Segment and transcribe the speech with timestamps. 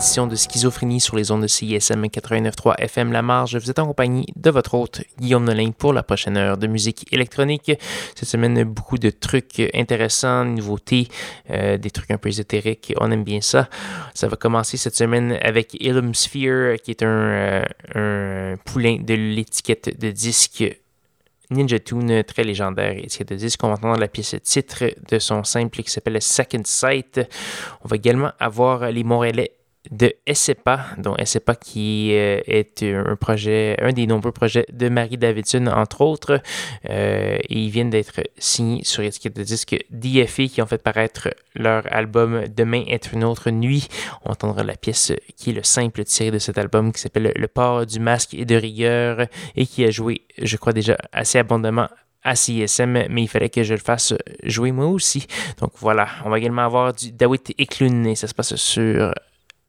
[0.00, 3.58] édition de Schizophrénie sur les ondes de CISM 89.3 FM La Marge.
[3.58, 7.06] Vous êtes en compagnie de votre hôte Guillaume Nolin pour la prochaine heure de musique
[7.12, 7.70] électronique.
[8.14, 11.08] Cette semaine, beaucoup de trucs intéressants, nouveautés,
[11.50, 12.94] euh, des trucs un peu ésotériques.
[12.98, 13.68] On aime bien ça.
[14.14, 20.00] Ça va commencer cette semaine avec Illuminsphere, Sphere, qui est un, euh, poulain de l'étiquette
[20.00, 20.64] de disque
[21.50, 23.62] Ninja Tune, très légendaire et de disque.
[23.64, 27.20] On va entendre la pièce titre de son simple qui s'appelle Second Sight.
[27.84, 29.59] On va également avoir les Montréalais
[29.90, 35.16] de SEPA, dont SEPA qui euh, est un projet, un des nombreux projets de Marie
[35.16, 36.42] Davidson, entre autres.
[36.88, 41.82] Euh, ils viennent d'être signés sur l'étiquette de disque DFA qui ont fait paraître leur
[41.92, 43.88] album Demain être une autre nuit.
[44.24, 47.48] On entendra la pièce qui est le simple tiré de cet album qui s'appelle Le
[47.48, 51.88] port du masque et de rigueur et qui a joué, je crois déjà assez abondamment
[52.22, 55.26] à CSM, mais il fallait que je le fasse jouer moi aussi.
[55.58, 59.12] Donc voilà, on va également avoir du Dawit Eklund et ça se passe sur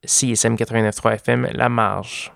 [0.05, 2.31] CSM 89.3 FM, La Marge.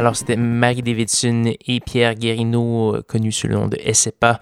[0.00, 4.40] Alors, c'était Marie Davidson et Pierre Guérino, euh, connus sous le nom de SEPA.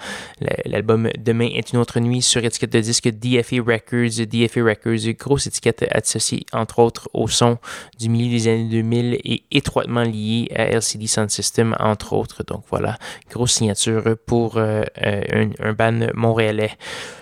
[0.65, 4.25] L'album Demain est une autre nuit sur étiquette de disque DFA Records.
[4.25, 7.59] DFA Records, grosse étiquette associée entre autres au son
[7.99, 12.45] du milieu des années 2000 et étroitement liée à LCD Sound System, entre autres.
[12.45, 12.97] Donc voilà,
[13.29, 15.23] grosse signature pour euh, euh,
[15.61, 16.71] un, un band montréalais.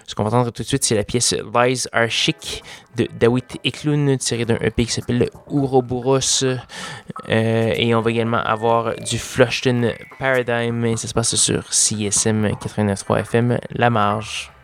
[0.06, 2.62] Ce qu'on va entendre tout de suite, c'est la pièce Lies Are Chic
[2.96, 6.44] de Dawit Eklund, tirée d'un EP qui s'appelle Ouroboros.
[6.44, 6.54] Euh,
[7.28, 13.20] et on va également avoir du Flushton Paradigm, et ça se passe sur CSM 89.3
[13.20, 14.55] FM, La Marge.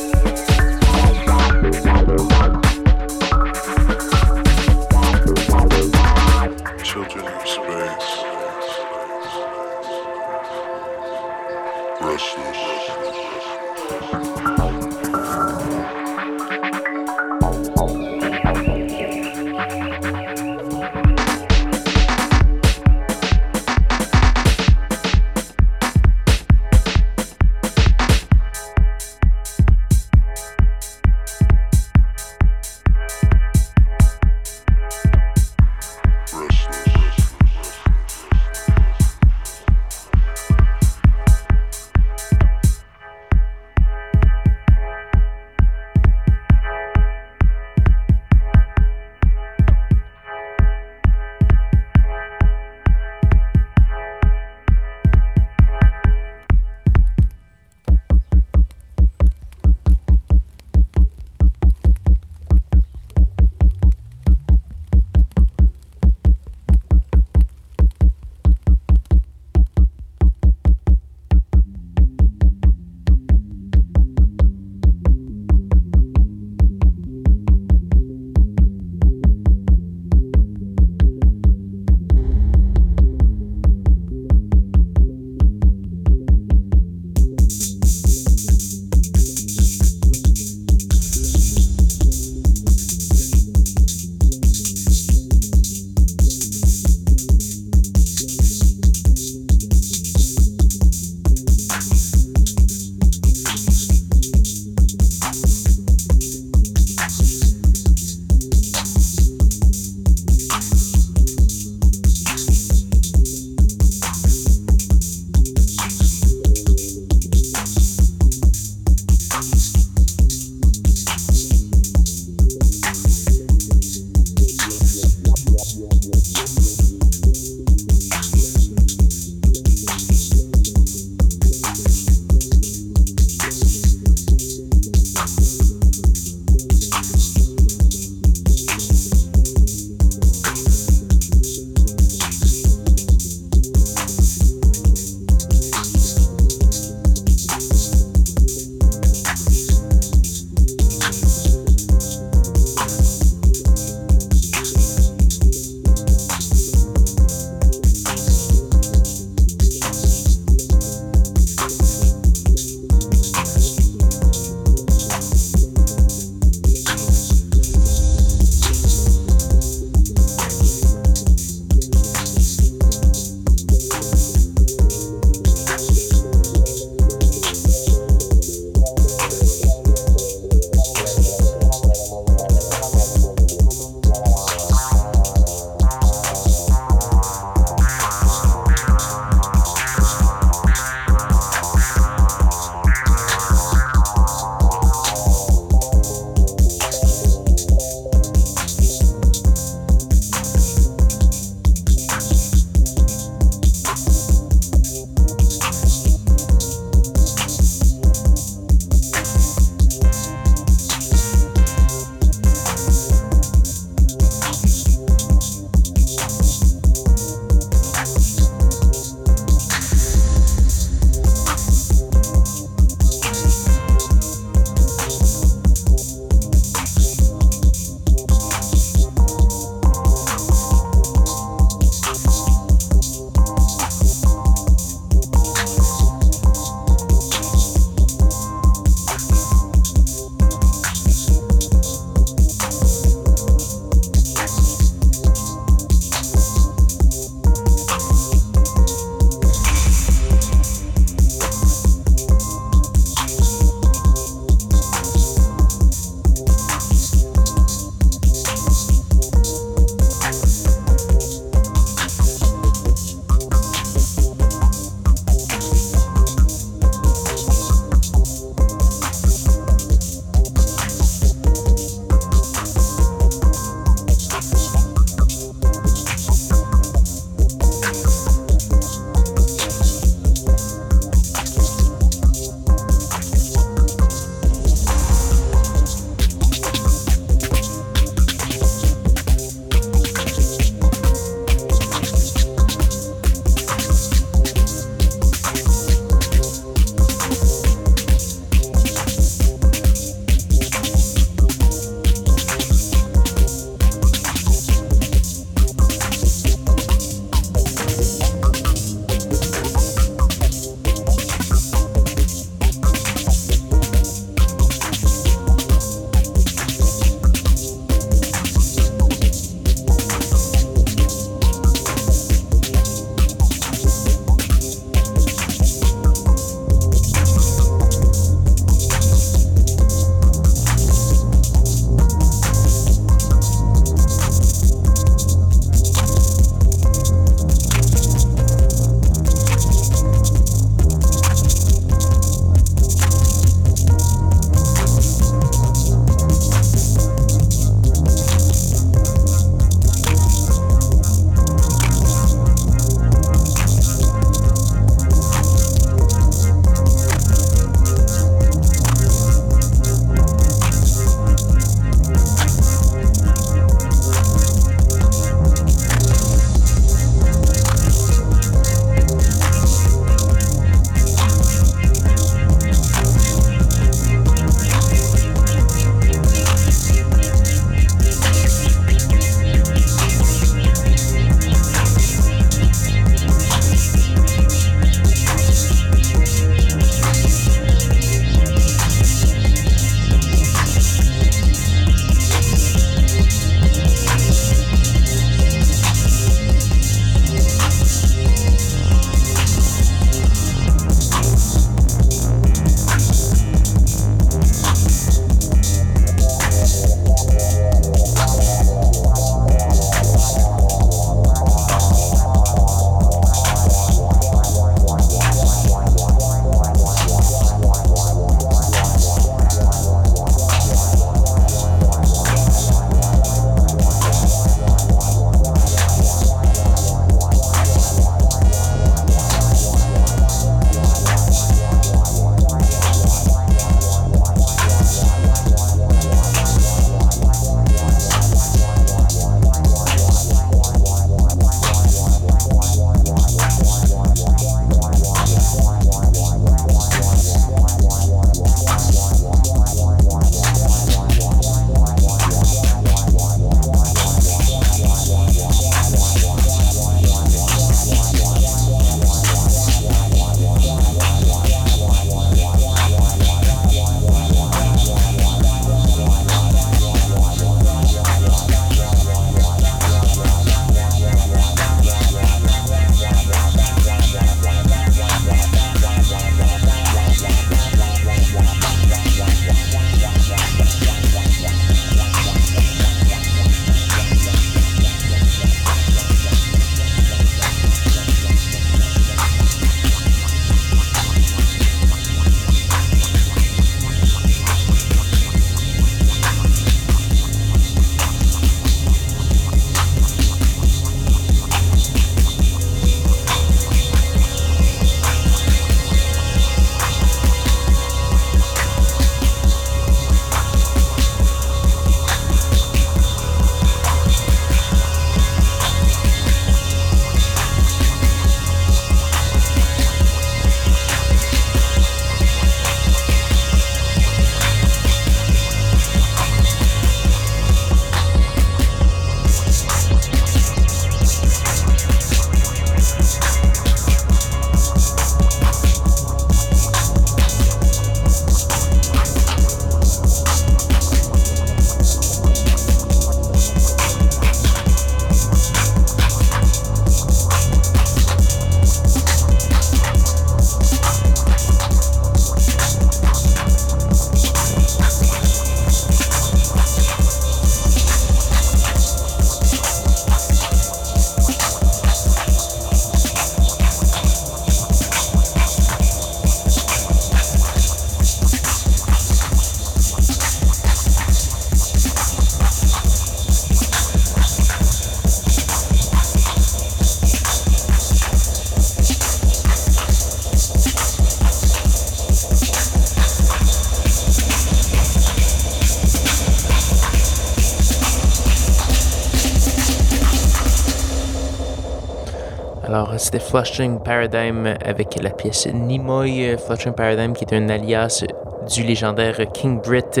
[593.12, 596.34] C'était Flushing Paradigm avec la pièce Nimoy.
[596.38, 598.04] Flushing Paradigm qui est un alias
[598.48, 600.00] du légendaire King Britt,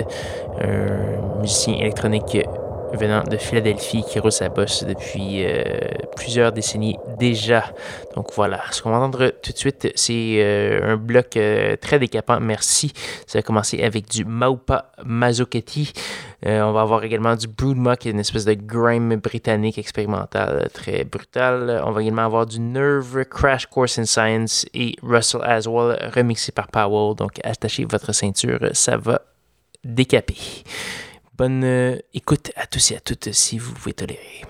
[0.58, 2.38] un musicien électronique
[2.94, 5.62] venant de Philadelphie qui roule sa bosse depuis euh,
[6.16, 7.64] plusieurs décennies déjà.
[8.14, 11.98] Donc voilà, ce qu'on va entendre tout de suite, c'est euh, un bloc euh, très
[11.98, 12.40] décapant.
[12.40, 12.92] Merci.
[13.26, 14.90] Ça va commencer avec du Maupa
[16.42, 16.62] Mazzochetti.
[16.62, 21.82] on va avoir également du Broodmuck, une espèce de grime britannique expérimental très brutal.
[21.84, 26.68] On va également avoir du Nerve Crash Course in Science et Russell Aswell remixé par
[26.68, 27.16] Powell.
[27.16, 29.22] Donc attachez votre ceinture, ça va
[29.84, 30.36] décaper.
[31.36, 34.42] Bonne euh, écoute à tous et à toutes si vous pouvez tolérer.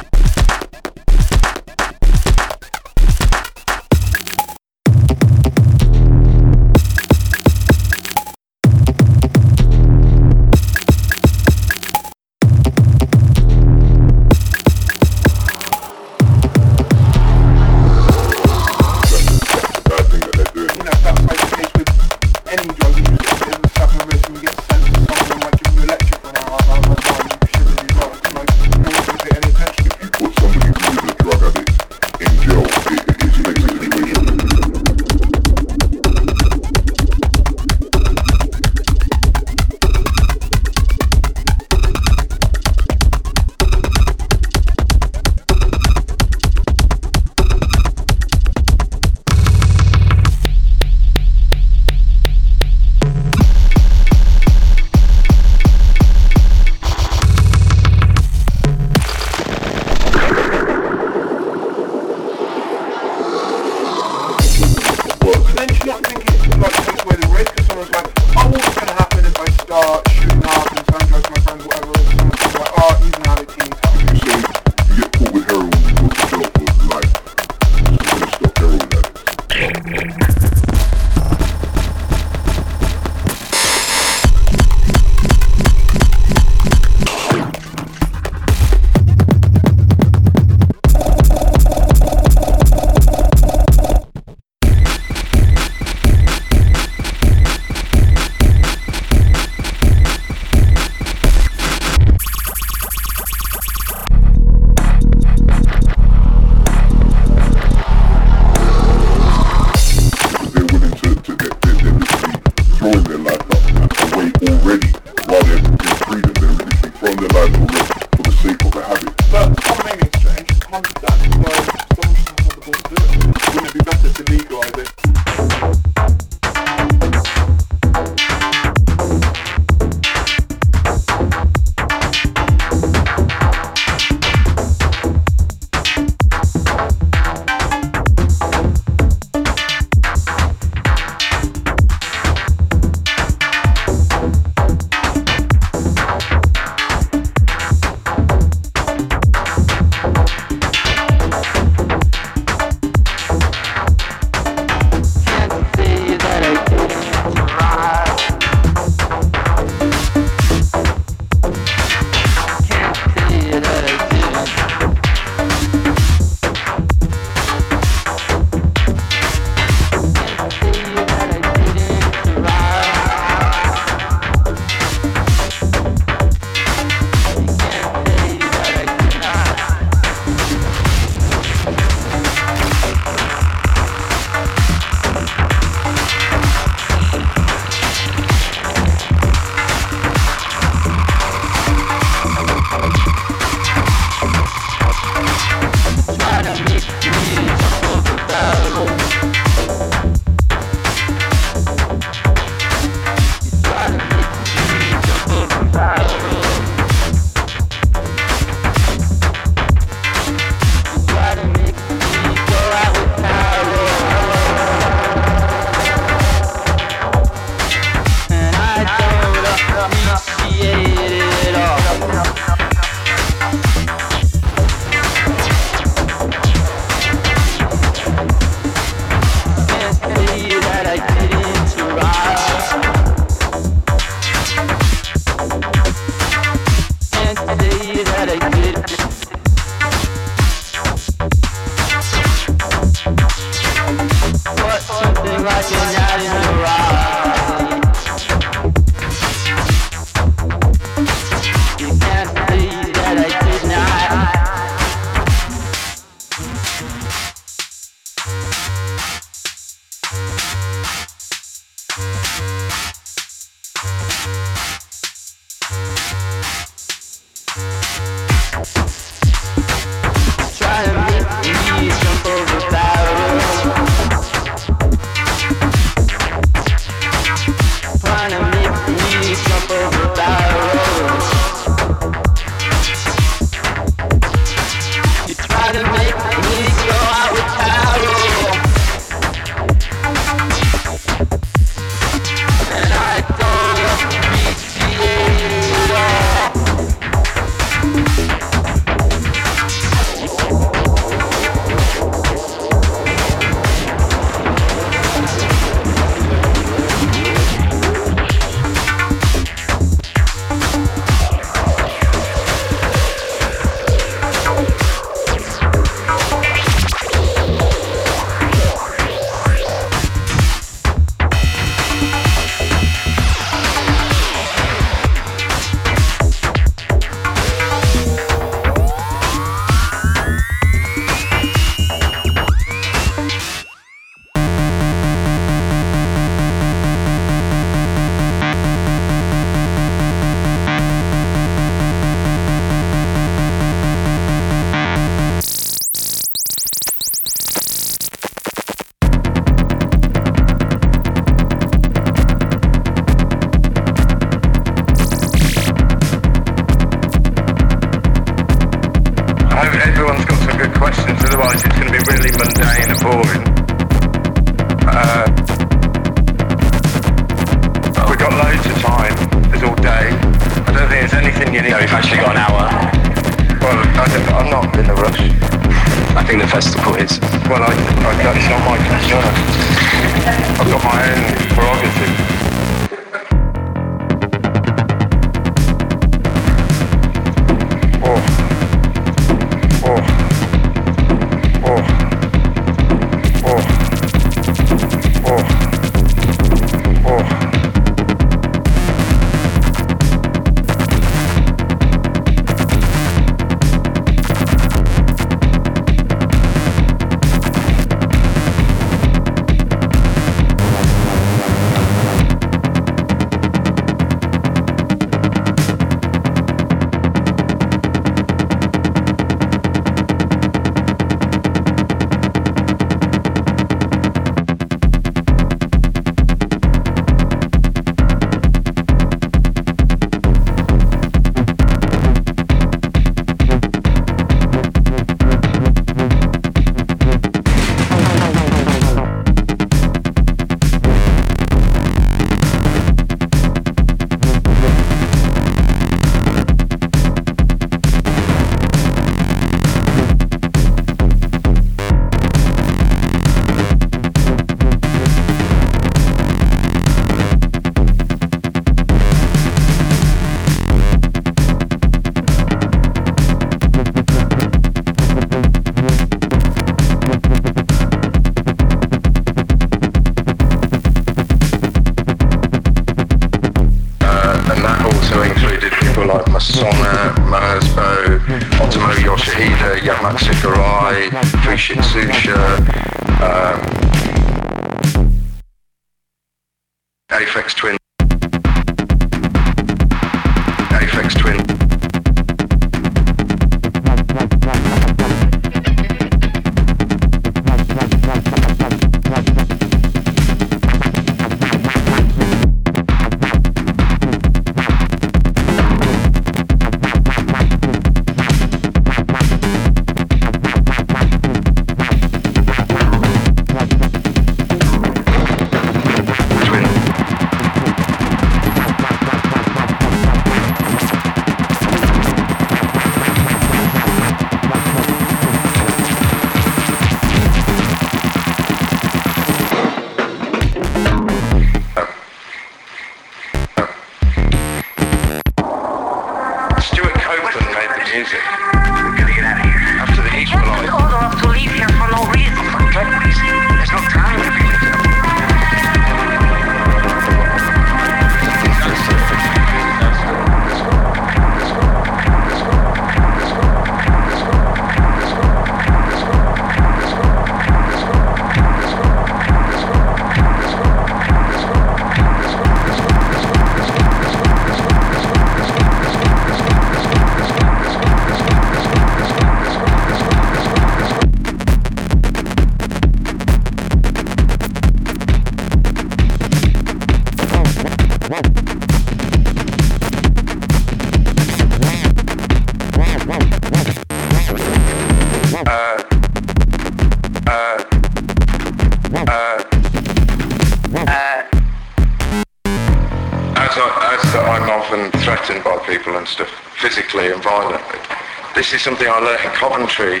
[598.38, 600.00] This is something I learned in Coventry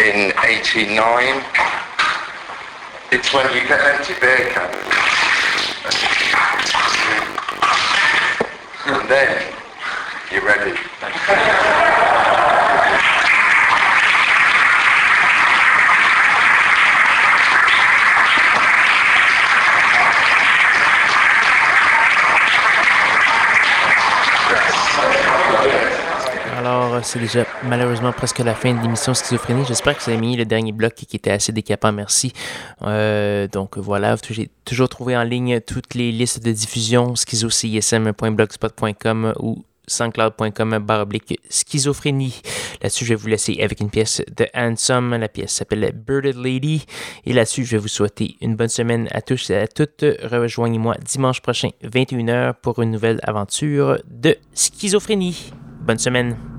[0.00, 1.44] in 89.
[3.12, 4.74] It's when you get empty beer cans.
[8.86, 9.54] And then
[10.32, 10.91] you're ready.
[27.02, 29.64] C'est déjà malheureusement presque la fin de l'émission Schizophrénie.
[29.66, 31.92] J'espère que vous avez mis le dernier bloc qui était assez décapant.
[31.92, 32.32] Merci.
[32.82, 39.64] Euh, donc voilà, j'ai toujours trouvé en ligne toutes les listes de diffusion schizocism.blogspot.com ou
[40.80, 42.40] baroblique schizophrénie.
[42.82, 45.16] Là-dessus, je vais vous laisser avec une pièce de Handsome.
[45.16, 46.84] La pièce s'appelle Birded Lady.
[47.24, 50.04] Et là-dessus, je vais vous souhaiter une bonne semaine à tous et à toutes.
[50.22, 55.52] Rejoignez-moi dimanche prochain, 21h, pour une nouvelle aventure de schizophrénie.
[55.80, 56.51] Bonne semaine.